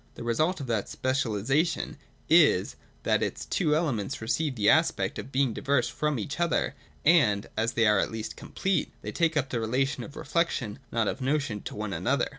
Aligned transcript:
The 0.15 0.23
result 0.23 0.59
of 0.59 0.65
that 0.65 0.87
speciali 0.87 1.43
sation 1.45 1.95
is, 2.27 2.75
that 3.03 3.21
its 3.21 3.45
two 3.45 3.75
elements 3.75 4.19
receive 4.19 4.55
the 4.55 4.67
aspect 4.67 5.19
of 5.19 5.31
being 5.31 5.53
diverse 5.53 5.89
from 5.89 6.17
each 6.17 6.39
other, 6.39 6.73
and, 7.05 7.47
as 7.55 7.73
they 7.73 7.85
are 7.85 7.99
at 7.99 8.09
least 8.11 8.35
complete, 8.35 8.91
they 9.03 9.11
take 9.11 9.37
up 9.37 9.49
the 9.51 9.59
relation 9.59 10.01
of 10.03 10.15
'reflection,' 10.15 10.79
not 10.91 11.07
of 11.07 11.21
'notion,' 11.21 11.61
to 11.61 11.75
one 11.75 11.93
another. 11.93 12.29